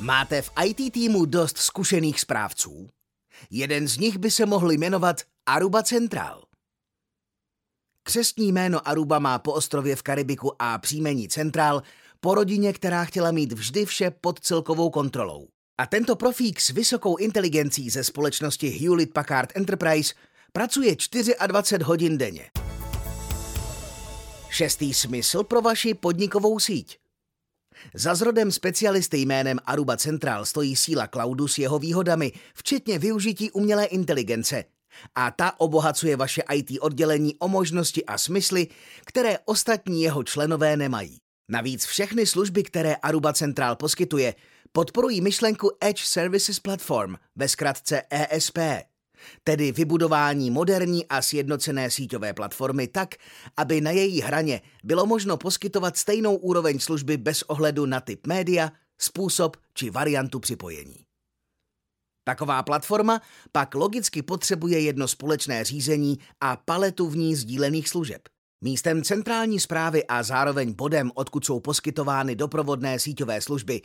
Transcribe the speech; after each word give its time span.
Máte 0.00 0.42
v 0.42 0.50
IT 0.64 0.92
týmu 0.92 1.24
dost 1.24 1.58
zkušených 1.58 2.20
správců? 2.20 2.88
Jeden 3.50 3.88
z 3.88 3.98
nich 3.98 4.18
by 4.18 4.30
se 4.30 4.46
mohl 4.46 4.70
jmenovat 4.70 5.20
Aruba 5.46 5.82
Central. 5.82 6.44
Křestní 8.02 8.52
jméno 8.52 8.88
Aruba 8.88 9.18
má 9.18 9.38
po 9.38 9.52
ostrově 9.52 9.96
v 9.96 10.02
Karibiku 10.02 10.62
a 10.62 10.78
příjmení 10.78 11.28
Central 11.28 11.82
po 12.20 12.34
rodině, 12.34 12.72
která 12.72 13.04
chtěla 13.04 13.30
mít 13.30 13.52
vždy 13.52 13.86
vše 13.86 14.10
pod 14.10 14.40
celkovou 14.40 14.90
kontrolou. 14.90 15.48
A 15.78 15.86
tento 15.86 16.16
profík 16.16 16.60
s 16.60 16.68
vysokou 16.68 17.16
inteligencí 17.16 17.90
ze 17.90 18.04
společnosti 18.04 18.68
Hewlett 18.68 19.12
Packard 19.12 19.52
Enterprise 19.56 20.14
pracuje 20.52 20.96
24 21.46 21.84
hodin 21.84 22.18
denně. 22.18 22.50
Šestý 24.48 24.94
smysl 24.94 25.44
pro 25.44 25.60
vaši 25.60 25.94
podnikovou 25.94 26.58
síť. 26.58 26.98
Za 27.94 28.14
zrodem 28.14 28.52
specialisty 28.52 29.18
jménem 29.18 29.58
Aruba 29.66 29.96
Central 29.96 30.44
stojí 30.44 30.76
síla 30.76 31.06
cloudu 31.06 31.48
s 31.48 31.58
jeho 31.58 31.78
výhodami, 31.78 32.32
včetně 32.54 32.98
využití 32.98 33.50
umělé 33.50 33.84
inteligence. 33.84 34.64
A 35.14 35.30
ta 35.30 35.60
obohacuje 35.60 36.16
vaše 36.16 36.42
IT 36.54 36.70
oddělení 36.80 37.34
o 37.38 37.48
možnosti 37.48 38.04
a 38.04 38.18
smysly, 38.18 38.68
které 39.04 39.38
ostatní 39.44 40.02
jeho 40.02 40.22
členové 40.22 40.76
nemají. 40.76 41.18
Navíc 41.48 41.84
všechny 41.86 42.26
služby, 42.26 42.62
které 42.62 42.94
Aruba 42.96 43.32
Central 43.32 43.76
poskytuje, 43.76 44.34
podporují 44.72 45.20
myšlenku 45.20 45.70
Edge 45.80 46.02
Services 46.04 46.60
Platform, 46.60 47.14
ve 47.36 47.48
zkratce 47.48 48.02
ESP, 48.10 48.58
tedy 49.44 49.72
vybudování 49.72 50.50
moderní 50.50 51.06
a 51.06 51.22
sjednocené 51.22 51.90
síťové 51.90 52.32
platformy 52.32 52.88
tak, 52.88 53.14
aby 53.56 53.80
na 53.80 53.90
její 53.90 54.20
hraně 54.20 54.60
bylo 54.84 55.06
možno 55.06 55.36
poskytovat 55.36 55.96
stejnou 55.96 56.36
úroveň 56.36 56.78
služby 56.78 57.16
bez 57.16 57.42
ohledu 57.42 57.86
na 57.86 58.00
typ 58.00 58.26
média, 58.26 58.72
způsob 58.98 59.56
či 59.74 59.90
variantu 59.90 60.40
připojení. 60.40 61.04
Taková 62.24 62.62
platforma 62.62 63.20
pak 63.52 63.74
logicky 63.74 64.22
potřebuje 64.22 64.80
jedno 64.80 65.08
společné 65.08 65.64
řízení 65.64 66.18
a 66.40 66.56
paletu 66.56 67.08
v 67.08 67.16
ní 67.16 67.36
sdílených 67.36 67.88
služeb. 67.88 68.22
Místem 68.64 69.02
centrální 69.02 69.60
zprávy 69.60 70.06
a 70.06 70.22
zároveň 70.22 70.72
bodem, 70.72 71.10
odkud 71.14 71.44
jsou 71.44 71.60
poskytovány 71.60 72.36
doprovodné 72.36 72.98
síťové 72.98 73.40
služby, 73.40 73.82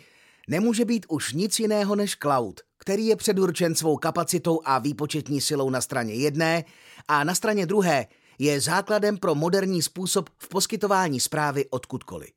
nemůže 0.47 0.86
být 0.86 1.05
už 1.09 1.33
nic 1.33 1.59
jiného 1.59 1.95
než 1.95 2.16
cloud, 2.16 2.61
který 2.86 3.08
je 3.08 3.16
předurčen 3.16 3.75
svou 3.75 3.97
kapacitou 3.97 4.61
a 4.66 4.80
výpočetní 4.80 5.41
silou 5.41 5.69
na 5.69 5.81
straně 5.81 6.14
jedné 6.14 6.64
a 7.08 7.23
na 7.23 7.36
straně 7.36 7.66
druhé 7.66 8.08
je 8.39 8.61
základem 8.61 9.17
pro 9.17 9.36
moderní 9.36 9.81
způsob 9.81 10.30
v 10.38 10.50
poskytování 10.50 11.19
zprávy 11.19 11.66
odkudkoliv. 11.69 12.30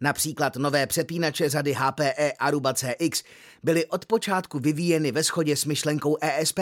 Například 0.00 0.56
nové 0.56 0.86
přepínače 0.86 1.48
řady 1.48 1.72
HPE 1.72 2.32
Aruba 2.38 2.74
CX 2.74 3.22
byly 3.62 3.86
od 3.86 4.06
počátku 4.06 4.58
vyvíjeny 4.58 5.12
ve 5.12 5.22
shodě 5.22 5.56
s 5.56 5.64
myšlenkou 5.64 6.16
ESP 6.20 6.58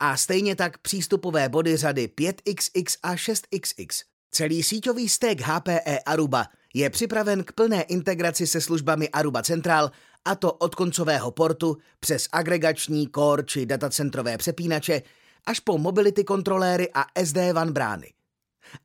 a 0.00 0.16
stejně 0.16 0.56
tak 0.56 0.78
přístupové 0.78 1.48
body 1.48 1.76
řady 1.76 2.10
5XX 2.20 2.98
a 3.02 3.14
6XX. 3.14 4.04
Celý 4.30 4.62
síťový 4.62 5.08
stek 5.08 5.40
HPE 5.40 5.98
Aruba 6.06 6.46
je 6.74 6.90
připraven 6.90 7.44
k 7.44 7.52
plné 7.52 7.82
integraci 7.82 8.46
se 8.46 8.60
službami 8.60 9.08
Aruba 9.08 9.42
Central, 9.42 9.90
a 10.24 10.34
to 10.34 10.52
od 10.52 10.74
koncového 10.74 11.30
portu 11.30 11.76
přes 12.00 12.28
agregační, 12.32 13.08
core 13.14 13.42
či 13.42 13.66
datacentrové 13.66 14.38
přepínače 14.38 15.02
až 15.46 15.60
po 15.60 15.78
mobility 15.78 16.24
kontroléry 16.24 16.88
a 16.94 17.04
SD-WAN 17.20 17.72
brány. 17.72 18.12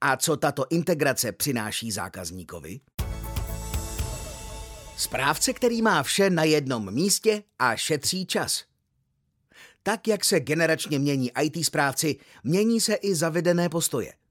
A 0.01 0.17
co 0.17 0.37
tato 0.37 0.65
integrace 0.69 1.31
přináší 1.31 1.91
zákazníkovi? 1.91 2.79
Správce, 4.97 5.53
který 5.53 5.81
má 5.81 6.03
vše 6.03 6.29
na 6.29 6.43
jednom 6.43 6.93
místě 6.93 7.43
a 7.59 7.75
šetří 7.75 8.25
čas. 8.25 8.63
Tak, 9.83 10.07
jak 10.07 10.25
se 10.25 10.39
generačně 10.39 10.99
mění 10.99 11.31
IT 11.41 11.65
správci, 11.65 12.15
mění 12.43 12.81
se 12.81 12.93
i 12.93 13.15
zavedené 13.15 13.69
postoje– 13.69 14.13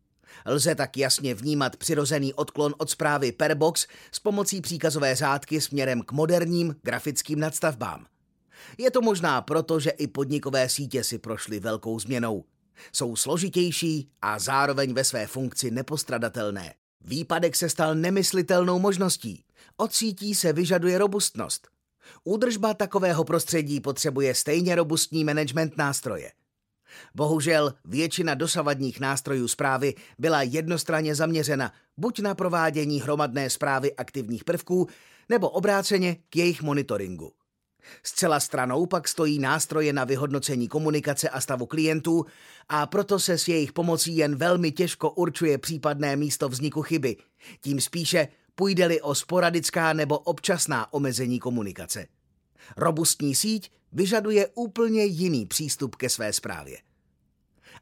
Lze 0.47 0.75
tak 0.75 0.97
jasně 0.97 1.35
vnímat 1.35 1.77
přirozený 1.77 2.35
odklon 2.35 2.75
od 2.79 2.91
zprávy 2.91 3.33
Perbox 3.33 3.87
s 4.13 4.19
pomocí 4.19 4.61
příkazové 4.61 5.15
řádky 5.15 5.61
směrem 5.61 6.03
k 6.03 6.13
moderním 6.13 6.77
grafickým 6.83 7.41
nadstavbám. 7.41 8.07
Je 8.79 8.91
to 8.91 9.03
možná 9.03 9.43
proto, 9.43 9.81
že 9.81 9.91
i 9.91 10.07
podnikové 10.07 10.69
sítě 10.69 11.05
si 11.05 11.19
prošly 11.19 11.61
velkou 11.61 11.99
změnou. 11.99 12.45
Jsou 12.93 13.17
složitější 13.17 14.09
a 14.23 14.39
zároveň 14.39 14.95
ve 14.95 15.05
své 15.05 15.27
funkci 15.27 15.71
nepostradatelné. 15.71 16.75
Výpadek 17.05 17.57
se 17.57 17.69
stal 17.69 17.95
nemyslitelnou 17.95 18.79
možností. 18.79 19.45
Od 19.77 19.95
sítí 19.95 20.35
se 20.35 20.53
vyžaduje 20.53 20.99
robustnost. 20.99 21.69
Údržba 22.25 22.75
takového 22.75 23.25
prostředí 23.25 23.81
potřebuje 23.81 24.35
stejně 24.35 24.75
robustní 24.75 25.25
management 25.25 25.77
nástroje. 25.77 26.33
Bohužel 27.15 27.75
většina 27.85 28.35
dosavadních 28.35 29.01
nástrojů 29.01 29.49
zprávy 29.49 29.95
byla 30.19 30.43
jednostranně 30.43 31.15
zaměřena 31.15 31.73
buď 31.97 32.21
na 32.21 32.35
provádění 32.35 33.01
hromadné 33.01 33.51
zprávy 33.51 33.97
aktivních 33.97 34.45
prvků, 34.45 34.89
nebo 35.29 35.51
obráceně 35.51 36.17
k 36.31 36.37
jejich 36.37 36.63
monitoringu. 36.63 37.33
Zcela 38.03 38.41
stranou 38.41 38.87
pak 38.87 39.09
stojí 39.09 39.39
nástroje 39.39 39.93
na 39.93 40.05
vyhodnocení 40.05 40.69
komunikace 40.69 41.29
a 41.29 41.41
stavu 41.41 41.67
klientů 41.67 42.25
a 42.69 42.87
proto 42.87 43.19
se 43.19 43.39
s 43.39 43.49
jejich 43.49 43.73
pomocí 43.73 44.17
jen 44.17 44.37
velmi 44.37 44.73
těžko 44.73 45.11
určuje 45.11 45.59
případné 45.59 46.17
místo 46.17 46.49
vzniku 46.49 46.83
chyby, 46.83 47.17
tím 47.61 47.81
spíše 47.81 48.29
půjde-li 48.55 49.01
o 49.01 49.15
sporadická 49.15 49.93
nebo 49.93 50.19
občasná 50.19 50.93
omezení 50.93 51.39
komunikace. 51.39 52.07
Robustní 52.77 53.35
síť 53.35 53.71
vyžaduje 53.97 54.49
úplně 54.55 55.05
jiný 55.05 55.47
přístup 55.47 55.97
ke 55.97 56.09
své 56.09 56.33
zprávě. 56.33 56.79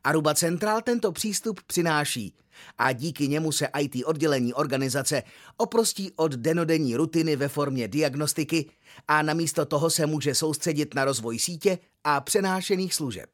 Aruba 0.04 0.34
Central 0.34 0.82
tento 0.82 1.12
přístup 1.12 1.60
přináší 1.66 2.34
a 2.78 2.92
díky 2.92 3.28
němu 3.28 3.52
se 3.52 3.69
IT 3.80 4.04
oddělení 4.04 4.54
organizace 4.54 5.22
oprostí 5.56 6.12
od 6.16 6.32
denodenní 6.32 6.97
rutiny 6.97 7.36
ve 7.36 7.48
formě 7.48 7.88
diagnostiky 7.88 8.70
a 9.08 9.22
namísto 9.22 9.64
toho 9.64 9.91
se 9.91 10.06
může 10.06 10.34
soustředit 10.34 10.94
na 10.94 11.04
rozvoj 11.04 11.38
sítě 11.38 11.78
a 12.04 12.20
přenášených 12.20 12.94
služeb. 12.94 13.31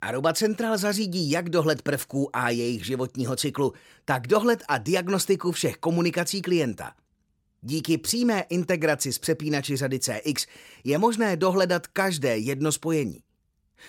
Aruba 0.00 0.32
Central 0.32 0.78
zařídí 0.78 1.30
jak 1.30 1.50
dohled 1.50 1.82
prvků 1.82 2.36
a 2.36 2.50
jejich 2.50 2.86
životního 2.86 3.36
cyklu, 3.36 3.72
tak 4.04 4.26
dohled 4.26 4.62
a 4.68 4.78
diagnostiku 4.78 5.52
všech 5.52 5.76
komunikací 5.76 6.42
klienta. 6.42 6.92
Díky 7.62 7.98
přímé 7.98 8.40
integraci 8.40 9.12
s 9.12 9.18
přepínači 9.18 9.76
řady 9.76 9.98
CX 9.98 10.46
je 10.84 10.98
možné 10.98 11.36
dohledat 11.36 11.86
každé 11.86 12.38
jedno 12.38 12.72
spojení. 12.72 13.22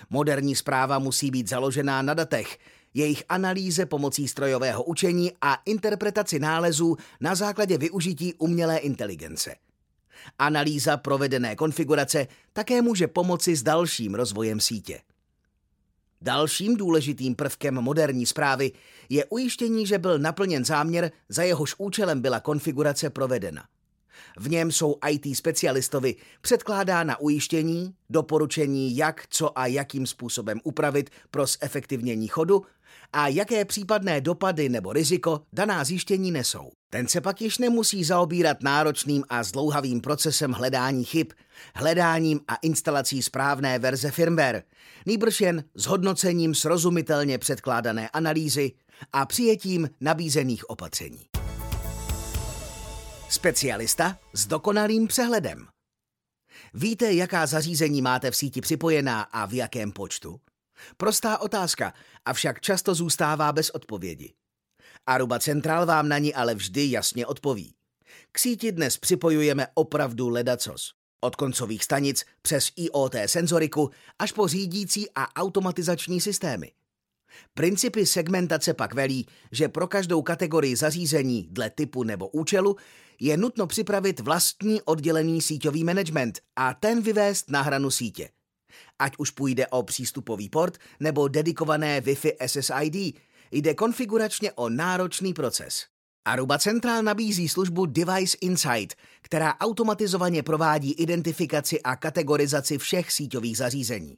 Moderní 0.10 0.56
zpráva 0.56 1.00
musí 1.00 1.32
být 1.32 1.50
založená 1.50 2.02
na 2.02 2.14
datech, 2.14 2.58
jejich 2.94 3.24
analýze 3.30 3.86
pomocí 3.86 4.28
strojového 4.28 4.84
učení 4.84 5.32
a 5.42 5.56
interpretaci 5.66 6.40
nálezů 6.40 6.98
na 7.20 7.36
základě 7.36 7.78
využití 7.78 8.34
umělé 8.34 8.78
inteligence. 8.78 9.56
Analýza 10.40 10.98
provedené 10.98 11.56
konfigurace 11.56 12.28
také 12.54 12.82
může 12.82 13.08
pomoci 13.08 13.56
s 13.56 13.64
dalším 13.64 14.16
rozvojem 14.16 14.60
sítě. 14.60 15.02
Dalším 16.22 16.78
důležitým 16.78 17.36
prvkem 17.36 17.74
moderní 17.76 18.26
zprávy 18.26 18.72
je 19.10 19.26
ujištění, 19.26 19.88
že 19.88 19.98
byl 19.98 20.20
naplněn 20.20 20.66
záměr, 20.66 21.12
za 21.30 21.44
jehož 21.44 21.76
účelem 21.78 22.22
byla 22.22 22.40
konfigurace 22.40 23.10
provedena. 23.10 23.66
V 24.38 24.50
něm 24.50 24.72
jsou 24.72 24.96
IT 25.10 25.38
specialistovi 25.38 26.16
předkládána 26.42 27.20
ujištění, 27.20 27.94
doporučení, 28.10 28.98
jak, 28.98 29.26
co 29.30 29.60
a 29.60 29.66
jakým 29.66 30.08
způsobem 30.08 30.60
upravit 30.64 31.10
pro 31.32 31.46
zefektivnění 31.46 32.28
chodu 32.28 32.66
a 33.14 33.28
jaké 33.28 33.66
případné 33.66 34.22
dopady 34.22 34.70
nebo 34.70 34.94
riziko 34.94 35.42
daná 35.54 35.84
zjištění 35.84 36.32
nesou. 36.32 36.72
Ten 36.90 37.08
se 37.08 37.22
pak 37.22 37.42
již 37.42 37.58
nemusí 37.58 38.04
zaobírat 38.04 38.64
náročným 38.64 39.24
a 39.30 39.44
zdlouhavým 39.44 40.02
procesem 40.02 40.52
hledání 40.52 41.04
chyb, 41.06 41.28
hledáním 41.76 42.40
a 42.48 42.56
instalací 42.56 43.22
správné 43.22 43.80
verze 43.80 44.12
firmware, 44.12 44.64
nýbrž 45.06 45.42
jen 45.42 45.64
zhodnocením 45.76 46.56
srozumitelně 46.56 47.38
předkládané 47.38 48.10
analýzy 48.10 48.72
a 49.14 49.26
přijetím 49.26 49.90
nabízených 50.02 50.70
opatření. 50.70 51.26
Specialista 53.30 54.18
s 54.34 54.48
dokonalým 54.48 55.08
přehledem. 55.08 55.68
Víte, 56.74 57.14
jaká 57.14 57.46
zařízení 57.46 58.02
máte 58.02 58.32
v 58.32 58.36
síti 58.36 58.62
připojená 58.62 59.22
a 59.22 59.46
v 59.46 59.54
jakém 59.54 59.92
počtu? 59.92 60.40
Prostá 60.98 61.38
otázka, 61.38 61.94
avšak 62.26 62.60
často 62.62 62.96
zůstává 62.96 63.52
bez 63.52 63.70
odpovědi. 63.70 64.34
Aruba 65.06 65.40
Central 65.40 65.86
vám 65.86 66.10
na 66.10 66.18
ní 66.18 66.34
ale 66.34 66.56
vždy 66.56 66.92
jasně 66.92 67.26
odpoví. 67.26 67.74
K 68.32 68.40
síti 68.40 68.72
dnes 68.72 68.98
připojujeme 68.98 69.68
opravdu 69.74 70.30
ledacos. 70.30 70.94
Od 71.22 71.36
koncových 71.36 71.84
stanic 71.84 72.26
přes 72.42 72.72
IoT 72.76 73.16
senzoriku 73.26 73.90
až 74.20 74.32
po 74.32 74.48
řídící 74.48 75.08
a 75.16 75.36
automatizační 75.36 76.22
systémy. 76.22 76.72
Principy 77.54 78.06
segmentace 78.06 78.74
pak 78.74 78.94
velí, 78.94 79.26
že 79.52 79.70
pro 79.70 79.88
každou 79.88 80.22
kategorii 80.22 80.76
zařízení 80.76 81.48
dle 81.52 81.70
typu 81.70 82.04
nebo 82.04 82.28
účelu 82.28 82.76
je 83.20 83.38
nutno 83.38 83.68
připravit 83.68 84.20
vlastní 84.20 84.82
oddělený 84.82 85.42
síťový 85.42 85.84
management 85.84 86.40
a 86.56 86.74
ten 86.74 87.02
vyvést 87.02 87.50
na 87.50 87.62
hranu 87.62 87.92
sítě. 87.92 88.30
Ať 89.00 89.14
už 89.18 89.32
půjde 89.32 89.68
o 89.68 89.84
přístupový 89.84 90.50
port 90.50 90.78
nebo 91.00 91.28
dedikované 91.28 92.02
Wi-Fi 92.02 92.32
SSID, 92.46 93.16
jde 93.52 93.74
konfiguračně 93.74 94.52
o 94.52 94.70
náročný 94.70 95.34
proces. 95.34 95.86
Aruba 96.26 96.58
Central 96.58 97.04
nabízí 97.04 97.50
službu 97.50 97.86
Device 97.86 98.38
Insight, 98.42 98.96
která 99.22 99.58
automatizovaně 99.58 100.44
provádí 100.44 100.94
identifikaci 100.94 101.82
a 101.82 101.96
kategorizaci 101.96 102.78
všech 102.78 103.12
síťových 103.12 103.58
zařízení. 103.58 104.18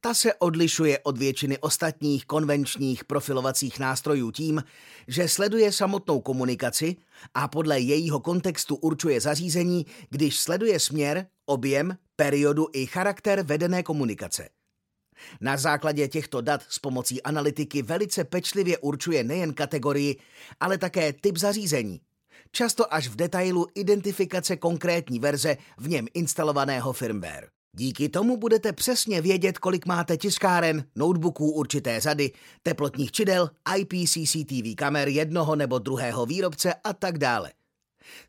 Ta 0.00 0.14
se 0.14 0.34
odlišuje 0.34 0.98
od 0.98 1.18
většiny 1.18 1.58
ostatních 1.58 2.26
konvenčních 2.26 3.04
profilovacích 3.04 3.78
nástrojů 3.78 4.30
tím, 4.30 4.62
že 5.08 5.28
sleduje 5.28 5.72
samotnou 5.72 6.20
komunikaci 6.20 6.96
a 7.34 7.48
podle 7.48 7.80
jejího 7.80 8.20
kontextu 8.20 8.76
určuje 8.76 9.20
zařízení, 9.20 9.86
když 10.10 10.40
sleduje 10.40 10.80
směr, 10.80 11.26
objem, 11.46 11.96
periodu 12.16 12.66
i 12.72 12.86
charakter 12.86 13.42
vedené 13.42 13.82
komunikace. 13.82 14.48
Na 15.40 15.56
základě 15.56 16.08
těchto 16.08 16.40
dat 16.40 16.62
s 16.68 16.78
pomocí 16.78 17.22
analytiky 17.22 17.82
velice 17.82 18.24
pečlivě 18.24 18.78
určuje 18.78 19.24
nejen 19.24 19.54
kategorii, 19.54 20.16
ale 20.60 20.78
také 20.78 21.12
typ 21.12 21.36
zařízení. 21.36 22.00
Často 22.52 22.94
až 22.94 23.08
v 23.08 23.16
detailu 23.16 23.66
identifikace 23.74 24.56
konkrétní 24.56 25.18
verze 25.20 25.56
v 25.78 25.88
něm 25.88 26.06
instalovaného 26.14 26.92
firmware. 26.92 27.55
Díky 27.78 28.08
tomu 28.08 28.36
budete 28.36 28.72
přesně 28.72 29.20
vědět, 29.20 29.58
kolik 29.58 29.86
máte 29.86 30.16
tiskáren, 30.16 30.84
notebooků 30.96 31.50
určité 31.50 32.00
řady, 32.00 32.32
teplotních 32.62 33.12
čidel, 33.12 33.50
IP 33.76 33.92
CCTV 34.08 34.74
kamer 34.76 35.08
jednoho 35.08 35.56
nebo 35.56 35.78
druhého 35.78 36.26
výrobce 36.26 36.74
a 36.74 36.92
tak 36.92 37.18
dále. 37.18 37.52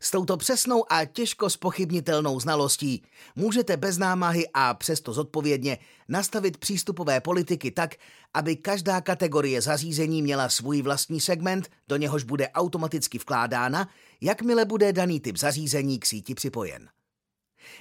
S 0.00 0.10
touto 0.10 0.36
přesnou 0.36 0.92
a 0.92 1.04
těžko 1.04 1.50
spochybnitelnou 1.50 2.40
znalostí 2.40 3.02
můžete 3.36 3.76
bez 3.76 3.98
námahy 3.98 4.48
a 4.54 4.74
přesto 4.74 5.12
zodpovědně 5.12 5.78
nastavit 6.08 6.56
přístupové 6.56 7.20
politiky 7.20 7.70
tak, 7.70 7.94
aby 8.34 8.56
každá 8.56 9.00
kategorie 9.00 9.60
zařízení 9.62 10.22
měla 10.22 10.48
svůj 10.48 10.82
vlastní 10.82 11.20
segment, 11.20 11.70
do 11.88 11.96
něhož 11.96 12.24
bude 12.24 12.48
automaticky 12.48 13.18
vkládána, 13.18 13.88
jakmile 14.20 14.64
bude 14.64 14.92
daný 14.92 15.20
typ 15.20 15.36
zařízení 15.36 15.98
k 15.98 16.06
síti 16.06 16.34
připojen. 16.34 16.88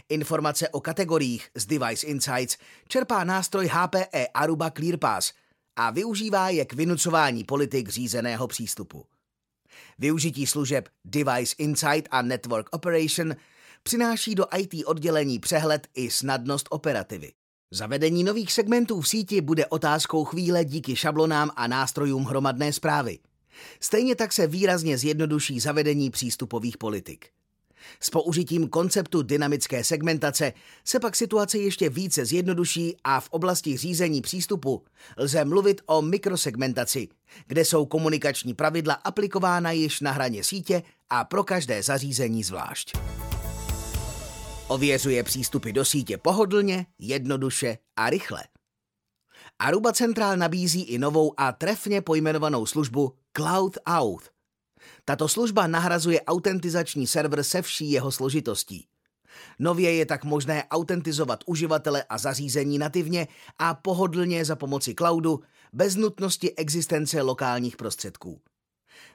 Informace 0.09 0.69
o 0.69 0.81
kategoriích 0.81 1.49
z 1.55 1.65
Device 1.65 2.07
Insights 2.07 2.57
čerpá 2.87 3.23
nástroj 3.23 3.69
HPE 3.71 4.27
Aruba 4.33 4.69
ClearPass 4.69 5.33
a 5.75 5.91
využívá 5.91 6.49
je 6.49 6.65
k 6.65 6.73
vynucování 6.73 7.43
politik 7.43 7.89
řízeného 7.89 8.47
přístupu. 8.47 9.05
Využití 9.99 10.47
služeb 10.47 10.89
Device 11.05 11.55
Insight 11.57 12.07
a 12.11 12.21
Network 12.21 12.69
Operation 12.71 13.35
přináší 13.83 14.35
do 14.35 14.45
IT 14.57 14.85
oddělení 14.85 15.39
přehled 15.39 15.87
i 15.93 16.09
snadnost 16.11 16.67
operativy. 16.69 17.31
Zavedení 17.71 18.23
nových 18.23 18.53
segmentů 18.53 19.01
v 19.01 19.07
síti 19.07 19.41
bude 19.41 19.65
otázkou 19.65 20.25
chvíle 20.25 20.65
díky 20.65 20.95
šablonám 20.95 21.51
a 21.55 21.67
nástrojům 21.67 22.23
hromadné 22.23 22.73
zprávy. 22.73 23.19
Stejně 23.79 24.15
tak 24.15 24.33
se 24.33 24.47
výrazně 24.47 24.97
zjednoduší 24.97 25.59
zavedení 25.59 26.09
přístupových 26.09 26.77
politik. 26.77 27.29
S 27.99 28.09
použitím 28.09 28.67
konceptu 28.67 29.21
dynamické 29.21 29.83
segmentace 29.83 30.53
se 30.85 30.99
pak 30.99 31.15
situace 31.15 31.57
ještě 31.57 31.89
více 31.89 32.25
zjednoduší 32.25 32.95
a 33.03 33.19
v 33.19 33.29
oblasti 33.29 33.77
řízení 33.77 34.21
přístupu 34.21 34.83
lze 35.17 35.45
mluvit 35.45 35.81
o 35.85 36.01
mikrosegmentaci, 36.01 37.07
kde 37.47 37.65
jsou 37.65 37.85
komunikační 37.85 38.53
pravidla 38.53 38.93
aplikována 38.93 39.71
již 39.71 40.01
na 40.01 40.11
hraně 40.11 40.43
sítě 40.43 40.83
a 41.09 41.23
pro 41.23 41.43
každé 41.43 41.83
zařízení 41.83 42.43
zvlášť. 42.43 42.97
Ověřuje 44.67 45.23
přístupy 45.23 45.71
do 45.71 45.85
sítě 45.85 46.17
pohodlně, 46.17 46.85
jednoduše 46.99 47.77
a 47.95 48.09
rychle. 48.09 48.43
Aruba 49.59 49.93
Central 49.93 50.37
nabízí 50.37 50.81
i 50.81 50.97
novou 50.97 51.33
a 51.37 51.51
trefně 51.51 52.01
pojmenovanou 52.01 52.65
službu 52.65 53.13
Cloud 53.33 53.77
Auth– 53.85 54.29
tato 55.05 55.27
služba 55.27 55.67
nahrazuje 55.67 56.21
autentizační 56.21 57.07
server 57.07 57.43
se 57.43 57.61
vší 57.61 57.91
jeho 57.91 58.11
složitostí. 58.11 58.87
Nově 59.59 59.93
je 59.93 60.05
tak 60.05 60.23
možné 60.23 60.63
autentizovat 60.71 61.43
uživatele 61.45 62.03
a 62.03 62.17
zařízení 62.17 62.77
nativně 62.77 63.27
a 63.59 63.73
pohodlně 63.73 64.45
za 64.45 64.55
pomoci 64.55 64.95
cloudu 64.95 65.39
bez 65.73 65.95
nutnosti 65.95 66.55
existence 66.55 67.21
lokálních 67.21 67.77
prostředků. 67.77 68.41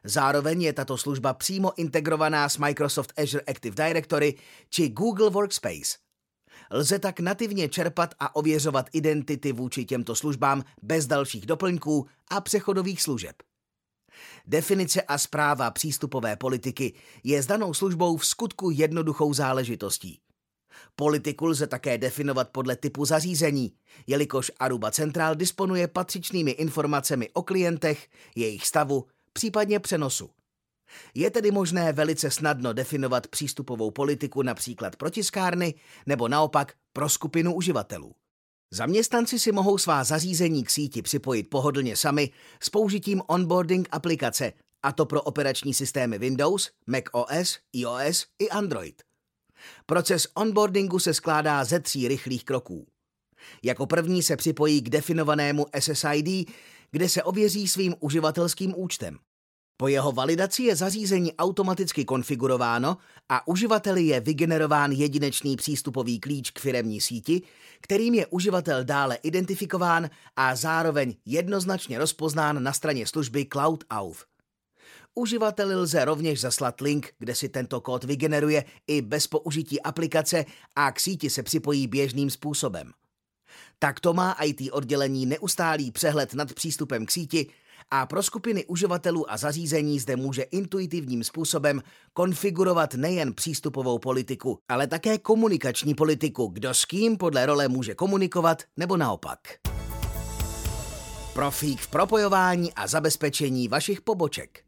Zároveň 0.04 0.62
je 0.62 0.72
tato 0.72 0.96
služba 0.96 1.34
přímo 1.34 1.78
integrovaná 1.78 2.48
s 2.48 2.58
Microsoft 2.58 3.12
Azure 3.16 3.44
Active 3.44 3.86
Directory 3.86 4.34
či 4.68 4.88
Google 4.88 5.30
Workspace. 5.30 5.98
Lze 6.70 6.98
tak 6.98 7.20
nativně 7.20 7.68
čerpat 7.68 8.14
a 8.20 8.36
ověřovat 8.36 8.86
identity 8.92 9.52
vůči 9.52 9.84
těmto 9.84 10.14
službám 10.14 10.64
bez 10.82 11.06
dalších 11.06 11.46
doplňků 11.46 12.06
a 12.30 12.40
přechodových 12.40 13.02
služeb. 13.02 13.36
Definice 14.46 15.02
a 15.02 15.18
zpráva 15.18 15.70
přístupové 15.70 16.36
politiky 16.36 16.92
je 17.24 17.42
s 17.42 17.46
danou 17.46 17.74
službou 17.74 18.16
v 18.16 18.26
skutku 18.26 18.70
jednoduchou 18.70 19.34
záležitostí. 19.34 20.20
Politiku 20.96 21.46
lze 21.46 21.66
také 21.66 21.98
definovat 21.98 22.48
podle 22.48 22.76
typu 22.76 23.04
zařízení, 23.04 23.72
jelikož 24.06 24.50
Aruba 24.58 24.90
Central 24.90 25.34
disponuje 25.34 25.88
patřičnými 25.88 26.50
informacemi 26.50 27.30
o 27.32 27.42
klientech, 27.42 28.08
jejich 28.36 28.66
stavu, 28.66 29.06
případně 29.32 29.80
přenosu. 29.80 30.30
Je 31.14 31.30
tedy 31.30 31.50
možné 31.50 31.92
velice 31.92 32.30
snadno 32.30 32.72
definovat 32.72 33.26
přístupovou 33.26 33.90
politiku 33.90 34.42
například 34.42 34.96
pro 34.96 35.10
tiskárny 35.10 35.74
nebo 36.06 36.28
naopak 36.28 36.74
pro 36.92 37.08
skupinu 37.08 37.54
uživatelů. 37.54 38.14
Zaměstnanci 38.74 39.38
si 39.38 39.52
mohou 39.52 39.78
svá 39.78 40.04
zařízení 40.04 40.64
k 40.64 40.70
síti 40.70 41.02
připojit 41.02 41.50
pohodlně 41.50 41.96
sami 41.96 42.30
s 42.60 42.68
použitím 42.68 43.22
onboarding 43.26 43.88
aplikace, 43.90 44.52
a 44.82 44.92
to 44.92 45.06
pro 45.06 45.22
operační 45.22 45.74
systémy 45.74 46.18
Windows, 46.18 46.70
Mac 46.86 47.04
OS, 47.12 47.58
iOS 47.72 48.26
i 48.38 48.48
Android. 48.48 49.02
Proces 49.86 50.28
onboardingu 50.34 50.98
se 50.98 51.14
skládá 51.14 51.64
ze 51.64 51.80
tří 51.80 52.08
rychlých 52.08 52.44
kroků. 52.44 52.86
Jako 53.62 53.86
první 53.86 54.22
se 54.22 54.36
připojí 54.36 54.80
k 54.80 54.90
definovanému 54.90 55.66
SSID, 55.78 56.50
kde 56.90 57.08
se 57.08 57.22
ověří 57.22 57.68
svým 57.68 57.94
uživatelským 58.00 58.74
účtem. 58.76 59.18
Po 59.82 59.88
jeho 59.88 60.12
validaci 60.12 60.62
je 60.62 60.76
zařízení 60.76 61.34
automaticky 61.34 62.04
konfigurováno 62.04 62.96
a 63.28 63.48
uživateli 63.48 64.02
je 64.02 64.20
vygenerován 64.20 64.92
jedinečný 64.92 65.56
přístupový 65.56 66.20
klíč 66.20 66.50
k 66.50 66.60
firemní 66.60 67.00
síti, 67.00 67.42
kterým 67.80 68.14
je 68.14 68.26
uživatel 68.26 68.84
dále 68.84 69.18
identifikován 69.22 70.10
a 70.36 70.56
zároveň 70.56 71.14
jednoznačně 71.26 71.98
rozpoznán 71.98 72.62
na 72.62 72.72
straně 72.72 73.06
služby 73.06 73.46
Cloud 73.52 73.84
Auth. 73.90 74.24
Uživateli 75.14 75.74
lze 75.74 76.04
rovněž 76.04 76.40
zaslat 76.40 76.80
link, 76.80 77.14
kde 77.18 77.34
si 77.34 77.48
tento 77.48 77.80
kód 77.80 78.04
vygeneruje 78.04 78.64
i 78.86 79.02
bez 79.02 79.26
použití 79.26 79.82
aplikace 79.82 80.44
a 80.76 80.92
k 80.92 81.00
síti 81.00 81.30
se 81.30 81.42
připojí 81.42 81.86
běžným 81.86 82.30
způsobem. 82.30 82.92
Takto 83.78 84.14
má 84.14 84.32
IT 84.32 84.72
oddělení 84.72 85.26
neustálý 85.26 85.90
přehled 85.90 86.34
nad 86.34 86.52
přístupem 86.52 87.06
k 87.06 87.10
síti 87.10 87.46
a 87.94 88.06
pro 88.06 88.22
skupiny 88.22 88.66
uživatelů 88.66 89.32
a 89.32 89.36
zařízení 89.36 90.00
zde 90.00 90.16
může 90.16 90.42
intuitivním 90.42 91.24
způsobem 91.24 91.82
konfigurovat 92.12 92.94
nejen 92.94 93.34
přístupovou 93.34 93.98
politiku, 93.98 94.58
ale 94.68 94.86
také 94.86 95.18
komunikační 95.18 95.94
politiku, 95.94 96.46
kdo 96.46 96.74
s 96.74 96.84
kým 96.84 97.16
podle 97.16 97.46
role 97.46 97.68
může 97.68 97.94
komunikovat 97.94 98.62
nebo 98.76 98.96
naopak. 98.96 99.38
Profík 101.32 101.80
v 101.80 101.88
propojování 101.88 102.72
a 102.72 102.86
zabezpečení 102.86 103.68
vašich 103.68 104.00
poboček. 104.00 104.64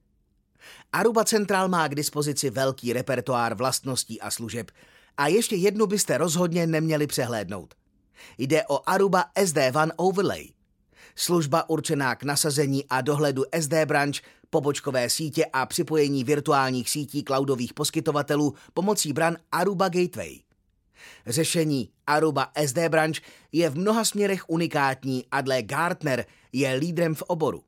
Aruba 0.93 1.25
Central 1.25 1.69
má 1.69 1.89
k 1.89 1.95
dispozici 1.95 2.51
velký 2.51 2.93
repertoár 2.93 3.55
vlastností 3.55 4.21
a 4.21 4.31
služeb 4.31 4.71
a 5.17 5.29
ještě 5.29 5.57
jednu 5.57 5.87
byste 5.87 6.19
rozhodně 6.19 6.67
neměli 6.67 7.07
přehlédnout. 7.07 7.75
Jde 8.39 8.65
o 8.69 8.89
Aruba 8.89 9.25
SD1 9.37 9.91
Overlay– 9.97 10.49
služba 11.17 11.71
určená 11.71 12.15
k 12.15 12.23
nasazení 12.23 12.85
a 12.91 13.01
dohledu 13.01 13.45
SD 13.61 13.73
branch, 13.85 14.17
pobočkové 14.51 15.11
sítě 15.11 15.47
a 15.53 15.67
připojení 15.67 16.25
virtuálních 16.25 16.91
sítí 16.91 17.23
cloudových 17.25 17.75
poskytovatelů 17.75 18.55
pomocí 18.75 19.13
bran 19.13 19.37
Aruba 19.53 19.89
Gateway. 19.89 20.39
Řešení 21.27 21.91
Aruba 22.07 22.53
SD 22.67 22.79
branch 22.89 23.17
je 23.53 23.71
v 23.71 23.79
mnoha 23.79 24.05
směrech 24.05 24.51
unikátní 24.51 25.25
a 25.31 25.41
dle 25.41 25.63
Gartner 25.63 26.25
je 26.53 26.75
lídrem 26.75 27.15
v 27.15 27.23
oboru. 27.23 27.63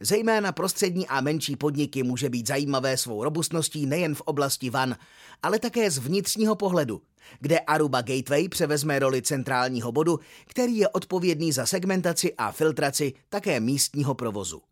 Zejména 0.00 0.52
prostřední 0.52 1.06
a 1.06 1.20
menší 1.20 1.56
podniky 1.56 2.02
může 2.02 2.28
být 2.28 2.48
zajímavé 2.48 2.96
svou 2.96 3.24
robustností 3.24 3.86
nejen 3.86 4.14
v 4.14 4.20
oblasti 4.20 4.70
van, 4.70 4.96
ale 5.42 5.58
také 5.58 5.90
z 5.90 5.98
vnitřního 5.98 6.54
pohledu, 6.56 7.02
kde 7.40 7.58
Aruba 7.58 8.02
Gateway 8.02 8.48
převezme 8.48 8.98
roli 8.98 9.22
centrálního 9.22 9.92
bodu, 9.92 10.20
který 10.46 10.76
je 10.76 10.88
odpovědný 10.88 11.52
za 11.52 11.66
segmentaci 11.66 12.34
a 12.34 12.52
filtraci 12.52 13.12
také 13.28 13.60
místního 13.60 14.14
provozu. 14.14 14.62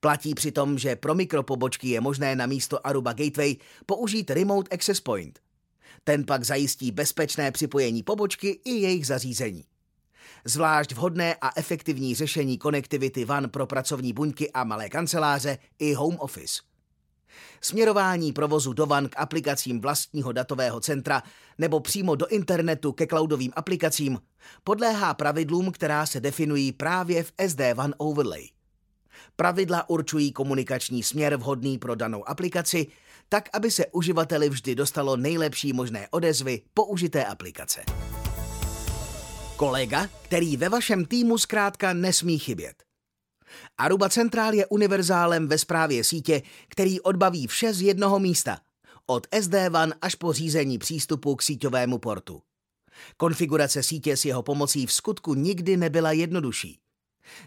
Platí 0.00 0.34
přitom, 0.34 0.78
že 0.78 0.96
pro 0.96 1.14
mikropobočky 1.14 1.88
je 1.88 2.00
možné 2.00 2.36
na 2.36 2.46
místo 2.46 2.86
Aruba 2.86 3.12
Gateway 3.12 3.56
použít 3.86 4.30
Remote 4.30 4.74
Access 4.74 5.00
Point. 5.00 5.40
Ten 6.04 6.24
pak 6.24 6.44
zajistí 6.44 6.90
bezpečné 6.90 7.50
připojení 7.52 8.02
pobočky 8.02 8.60
i 8.64 8.70
jejich 8.70 9.06
zařízení. 9.06 9.64
Zvlášť 10.44 10.92
vhodné 10.92 11.34
a 11.40 11.50
efektivní 11.56 12.14
řešení 12.14 12.58
konektivity 12.58 13.24
van 13.24 13.50
pro 13.50 13.66
pracovní 13.66 14.12
buňky 14.12 14.50
a 14.52 14.64
malé 14.64 14.88
kanceláře 14.88 15.58
i 15.78 15.92
home 15.94 16.16
office. 16.18 16.62
Směrování 17.60 18.32
provozu 18.32 18.72
do 18.72 18.86
van 18.86 19.08
k 19.08 19.18
aplikacím 19.18 19.80
vlastního 19.80 20.32
datového 20.32 20.80
centra 20.80 21.22
nebo 21.58 21.80
přímo 21.80 22.14
do 22.14 22.26
internetu 22.26 22.92
ke 22.92 23.06
cloudovým 23.06 23.52
aplikacím 23.56 24.18
podléhá 24.64 25.14
pravidlům, 25.14 25.72
která 25.72 26.06
se 26.06 26.20
definují 26.20 26.72
právě 26.72 27.22
v 27.22 27.32
SD 27.48 27.60
WAN 27.74 27.94
Overlay. 27.98 28.48
Pravidla 29.36 29.90
určují 29.90 30.32
komunikační 30.32 31.02
směr 31.02 31.36
vhodný 31.36 31.78
pro 31.78 31.94
danou 31.94 32.28
aplikaci, 32.28 32.86
tak 33.28 33.48
aby 33.52 33.70
se 33.70 33.86
uživateli 33.86 34.48
vždy 34.48 34.74
dostalo 34.74 35.16
nejlepší 35.16 35.72
možné 35.72 36.08
odezvy 36.10 36.62
použité 36.74 37.24
aplikace. 37.24 37.84
Kolega, 39.60 40.08
který 40.22 40.56
ve 40.56 40.68
vašem 40.68 41.04
týmu 41.04 41.38
zkrátka 41.38 41.92
nesmí 41.92 42.38
chybět. 42.38 42.82
Aruba 43.78 44.08
Centrál 44.08 44.54
je 44.54 44.66
univerzálem 44.66 45.48
ve 45.48 45.58
správě 45.58 46.04
sítě, 46.04 46.42
který 46.68 47.00
odbaví 47.00 47.46
vše 47.46 47.74
z 47.74 47.82
jednoho 47.82 48.18
místa, 48.18 48.58
od 49.06 49.26
SD-WAN 49.26 49.92
až 50.02 50.14
po 50.14 50.32
řízení 50.32 50.78
přístupu 50.78 51.36
k 51.36 51.42
síťovému 51.42 51.98
portu. 51.98 52.42
Konfigurace 53.16 53.82
sítě 53.82 54.16
s 54.16 54.24
jeho 54.24 54.42
pomocí 54.42 54.86
v 54.86 54.92
skutku 54.92 55.34
nikdy 55.34 55.76
nebyla 55.76 56.12
jednodušší. 56.12 56.78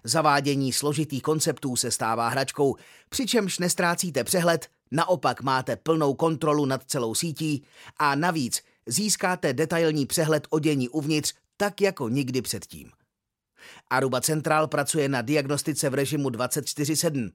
Zavádění 0.04 0.74
složitých 0.74 1.22
konceptů 1.22 1.76
se 1.76 1.92
stává 1.92 2.30
hračkou, 2.30 2.76
přičemž 3.10 3.60
nestrácíte 3.60 4.24
přehled, 4.24 4.68
naopak 4.92 5.42
máte 5.42 5.76
plnou 5.76 6.14
kontrolu 6.14 6.66
nad 6.66 6.84
celou 6.84 7.16
sítí 7.16 7.64
a 7.98 8.16
navíc 8.16 8.62
získáte 8.86 9.54
detailní 9.54 10.06
přehled 10.06 10.48
o 10.50 10.60
dění 10.60 10.90
uvnitř 10.90 11.34
tak 11.64 11.82
jako 11.82 12.10
nikdy 12.10 12.42
předtím. 12.42 12.92
Aruba 13.90 14.22
Central 14.22 14.68
pracuje 14.68 15.10
na 15.10 15.22
diagnostice 15.22 15.90
v 15.90 15.94
režimu 15.94 16.30
24-7. 16.30 17.32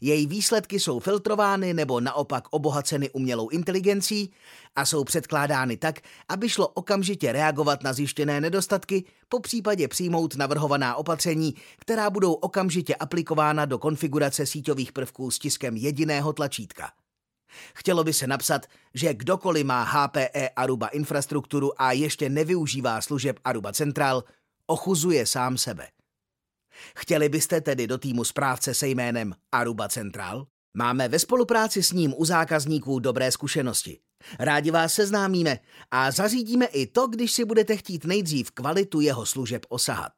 Její 0.00 0.26
výsledky 0.26 0.80
jsou 0.80 1.00
filtrovány 1.00 1.74
nebo 1.74 2.00
naopak 2.00 2.44
obohaceny 2.50 3.10
umělou 3.10 3.48
inteligencí 3.48 4.32
a 4.76 4.86
jsou 4.86 5.04
předkládány 5.04 5.76
tak, 5.76 6.00
aby 6.28 6.48
šlo 6.48 6.68
okamžitě 6.68 7.32
reagovat 7.32 7.82
na 7.82 7.92
zjištěné 7.92 8.40
nedostatky, 8.40 9.04
po 9.28 9.40
případě 9.40 9.88
přijmout 9.88 10.36
navrhovaná 10.36 10.94
opatření, 10.94 11.54
která 11.78 12.10
budou 12.10 12.32
okamžitě 12.32 12.94
aplikována 12.94 13.64
do 13.64 13.78
konfigurace 13.78 14.46
síťových 14.46 14.92
prvků 14.92 15.30
s 15.30 15.38
tiskem 15.38 15.76
jediného 15.76 16.32
tlačítka. 16.32 16.90
Chtělo 17.74 18.04
by 18.04 18.12
se 18.12 18.26
napsat, 18.26 18.66
že 18.94 19.14
kdokoliv 19.14 19.66
má 19.66 19.82
HPE 19.82 20.48
Aruba 20.56 20.88
infrastrukturu 20.88 21.82
a 21.82 21.92
ještě 21.92 22.28
nevyužívá 22.28 23.00
služeb 23.00 23.38
Aruba 23.44 23.72
Central, 23.72 24.24
ochuzuje 24.66 25.26
sám 25.26 25.58
sebe. 25.58 25.88
Chtěli 26.96 27.28
byste 27.28 27.60
tedy 27.60 27.86
do 27.86 27.98
týmu 27.98 28.24
správce 28.24 28.74
se 28.74 28.88
jménem 28.88 29.34
Aruba 29.52 29.88
Central? 29.88 30.46
Máme 30.76 31.08
ve 31.08 31.18
spolupráci 31.18 31.82
s 31.82 31.92
ním 31.92 32.14
u 32.16 32.24
zákazníků 32.24 32.98
dobré 32.98 33.32
zkušenosti. 33.32 34.00
Rádi 34.38 34.70
vás 34.70 34.94
seznámíme 34.94 35.58
a 35.90 36.10
zařídíme 36.10 36.66
i 36.66 36.86
to, 36.86 37.06
když 37.06 37.32
si 37.32 37.44
budete 37.44 37.76
chtít 37.76 38.04
nejdřív 38.04 38.50
kvalitu 38.50 39.00
jeho 39.00 39.26
služeb 39.26 39.66
osahat. 39.68 40.12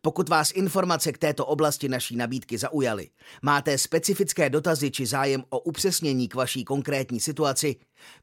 Pokud 0.00 0.28
vás 0.28 0.50
informace 0.50 1.12
k 1.12 1.18
této 1.18 1.46
oblasti 1.46 1.88
naší 1.88 2.16
nabídky 2.16 2.58
zaujaly, 2.58 3.10
máte 3.42 3.78
specifické 3.78 4.50
dotazy 4.50 4.90
či 4.90 5.06
zájem 5.06 5.44
o 5.48 5.60
upřesnění 5.60 6.28
k 6.28 6.34
vaší 6.34 6.64
konkrétní 6.64 7.20
situaci, 7.20 7.76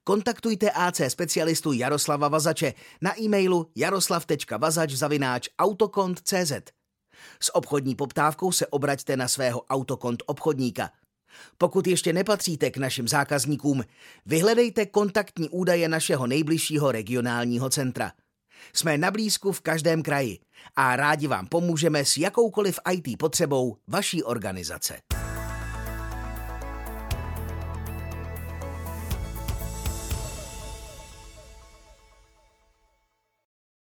kontaktujte 0.04 0.72
AC 0.72 1.02
specialistu 1.08 1.72
Jaroslava 1.72 2.28
Vazače 2.28 2.74
na 3.02 3.22
e-mailu 3.22 3.72
jaroslav.vazač.autokont.cz. 3.76 6.52
S 7.40 7.56
obchodní 7.56 7.96
poptávkou 7.96 8.52
se 8.52 8.68
obraťte 8.68 9.18
na 9.18 9.28
svého 9.28 9.62
autokont 9.62 10.24
obchodníka. 10.26 10.90
Pokud 11.58 11.88
ještě 11.88 12.14
nepatříte 12.14 12.72
k 12.72 12.78
našim 12.78 13.08
zákazníkům, 13.08 13.84
vyhledejte 14.26 14.86
kontaktní 14.86 15.50
údaje 15.50 15.90
našeho 15.90 16.28
nejbližšího 16.28 16.92
regionálního 16.92 17.70
centra– 17.70 18.12
jsme 18.74 18.98
na 18.98 19.12
blízku 19.12 19.52
v 19.52 19.62
každém 19.62 20.04
kraji 20.04 20.40
a 20.76 20.96
rádi 20.96 21.28
vám 21.28 21.48
pomůžeme 21.48 22.06
s 22.06 22.18
jakoukoliv 22.18 22.80
IT 22.92 23.18
potřebou 23.18 23.78
vaší 23.88 24.24
organizace. 24.24 25.00